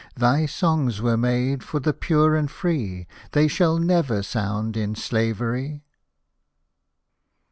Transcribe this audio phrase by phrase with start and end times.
[0.17, 5.83] Thy songs were made for the pure and free, They shall never sound in slavery."